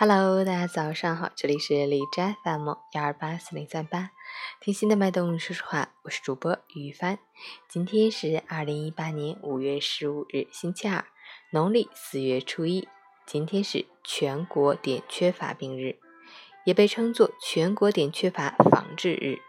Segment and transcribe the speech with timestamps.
[0.00, 4.10] Hello，大家早上好，这里是李斋 FM 幺二八四零三八，
[4.60, 7.18] 听心的脉动说说话，我是主播于帆。
[7.68, 11.04] 今天是二零一八年五月十五日，星期二，
[11.50, 12.86] 农历四月初一。
[13.26, 15.98] 今天是全国碘缺乏病日，
[16.62, 19.40] 也被称作全国碘缺乏防治日，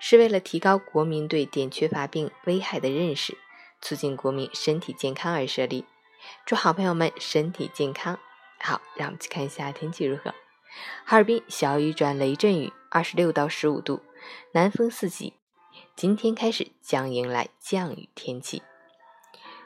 [0.00, 3.38] 是为了提高国民对碘缺乏病危害的认识，
[3.80, 5.84] 促进国民身体健康而设立。
[6.44, 8.18] 祝好朋友们身体健康。
[8.62, 10.32] 好，让我们去看一下天气如何。
[11.04, 14.00] 哈尔滨小雨转雷阵雨，二十六到十五度，
[14.52, 15.34] 南风四级。
[15.96, 18.62] 今天开始将迎来降雨天气。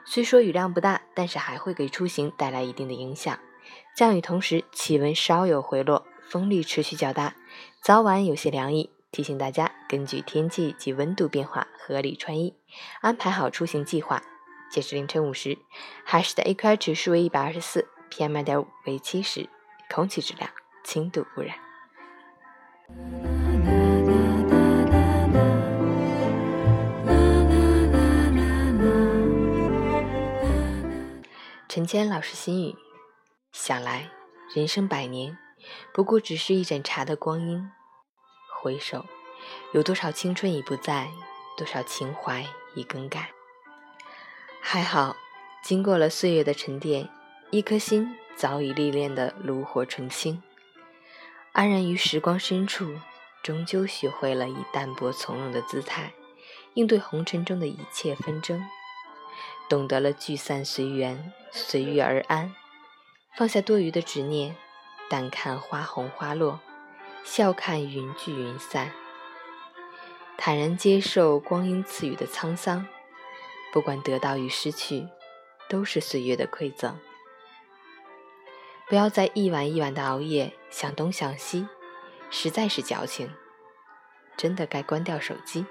[0.06, 3.38] 虽说雨量不大，但是还会给出行带来一定的影响。
[3.94, 7.36] 降雨同时，气温稍有回落，风力持续较大，
[7.82, 8.90] 早晚有些凉意。
[9.12, 12.54] 提醒大家根据天气及温度变化合理穿衣，
[13.00, 14.22] 安排好出行计划。
[14.70, 15.58] 截至凌晨五时，
[16.04, 17.88] 海市的 AQI 指数为一百二十四。
[18.16, 19.46] PM 二点五为七十，
[19.90, 20.50] 空气质量
[20.82, 21.54] 轻度污染。
[31.68, 32.74] 陈谦老师心语：
[33.52, 34.08] 想来
[34.54, 35.36] 人生百年，
[35.92, 37.70] 不过只是一盏茶的光阴。
[38.62, 39.04] 回首，
[39.74, 41.10] 有多少青春已不在，
[41.58, 43.28] 多少情怀已更改。
[44.62, 45.14] 还好，
[45.62, 47.10] 经过了岁月的沉淀。
[47.50, 50.42] 一颗心早已历练的炉火纯青，
[51.52, 52.98] 安然于时光深处，
[53.40, 56.12] 终究学会了以淡泊从容的姿态
[56.74, 58.66] 应对红尘中的一切纷争，
[59.68, 62.52] 懂得了聚散随缘，随遇而安，
[63.36, 64.56] 放下多余的执念，
[65.08, 66.58] 淡看花红花落，
[67.22, 68.90] 笑看云聚云散，
[70.36, 72.88] 坦然接受光阴赐予的沧桑，
[73.72, 75.06] 不管得到与失去，
[75.68, 76.98] 都是岁月的馈赠。
[78.88, 81.66] 不要再一晚一晚的熬夜，想东想西，
[82.30, 83.28] 实在是矫情。
[84.36, 85.66] 真的该关掉手机，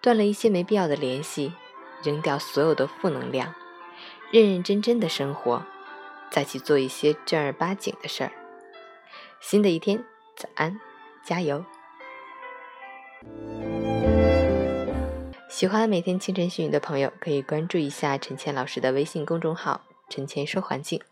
[0.00, 1.52] 断了一些没必要的联系，
[2.02, 3.54] 扔掉所有的负能量，
[4.30, 5.66] 认认真真的生活，
[6.30, 8.32] 再去做一些正儿八经的事儿。
[9.38, 10.02] 新的一天，
[10.34, 10.80] 早安，
[11.22, 11.62] 加油！
[15.50, 19.85] 喜欢每天清晨训语的朋友，可以关注一下陈倩老师的微信公众号。
[20.08, 21.02] 陈前说环境，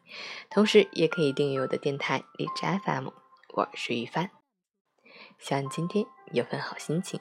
[0.51, 3.09] 同时也可以订阅我的电台荔枝 FM，
[3.55, 4.31] 我是于帆，
[5.39, 7.21] 希望今天有份好心情。